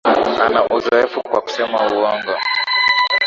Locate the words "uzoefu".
0.69-1.21